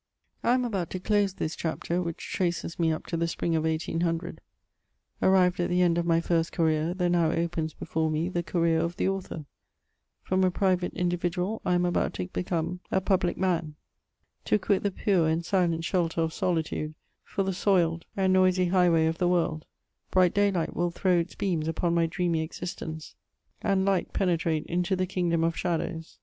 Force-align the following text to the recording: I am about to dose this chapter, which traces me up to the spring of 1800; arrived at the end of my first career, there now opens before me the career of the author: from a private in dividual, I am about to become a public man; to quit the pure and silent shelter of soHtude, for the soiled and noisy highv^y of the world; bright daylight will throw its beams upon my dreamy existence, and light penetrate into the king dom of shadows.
I 0.43 0.55
am 0.55 0.65
about 0.65 0.89
to 0.89 0.99
dose 0.99 1.33
this 1.33 1.55
chapter, 1.55 2.01
which 2.01 2.33
traces 2.33 2.79
me 2.79 2.91
up 2.91 3.05
to 3.05 3.17
the 3.17 3.27
spring 3.27 3.55
of 3.55 3.65
1800; 3.65 4.41
arrived 5.21 5.59
at 5.59 5.69
the 5.69 5.83
end 5.83 5.99
of 5.99 6.07
my 6.07 6.19
first 6.19 6.51
career, 6.51 6.95
there 6.95 7.07
now 7.07 7.29
opens 7.29 7.75
before 7.75 8.09
me 8.09 8.27
the 8.27 8.41
career 8.41 8.79
of 8.79 8.95
the 8.95 9.07
author: 9.07 9.45
from 10.23 10.43
a 10.43 10.49
private 10.49 10.91
in 10.95 11.07
dividual, 11.09 11.61
I 11.63 11.75
am 11.75 11.85
about 11.85 12.15
to 12.15 12.25
become 12.29 12.79
a 12.89 12.99
public 12.99 13.37
man; 13.37 13.75
to 14.45 14.57
quit 14.57 14.81
the 14.81 14.89
pure 14.89 15.27
and 15.29 15.45
silent 15.45 15.85
shelter 15.85 16.21
of 16.21 16.31
soHtude, 16.31 16.95
for 17.23 17.43
the 17.43 17.53
soiled 17.53 18.05
and 18.17 18.33
noisy 18.33 18.71
highv^y 18.71 19.07
of 19.07 19.19
the 19.19 19.27
world; 19.27 19.67
bright 20.09 20.33
daylight 20.33 20.75
will 20.75 20.89
throw 20.89 21.19
its 21.19 21.35
beams 21.35 21.67
upon 21.67 21.93
my 21.93 22.07
dreamy 22.07 22.41
existence, 22.41 23.13
and 23.61 23.85
light 23.85 24.13
penetrate 24.13 24.65
into 24.65 24.95
the 24.95 25.05
king 25.05 25.29
dom 25.29 25.43
of 25.43 25.55
shadows. 25.55 26.17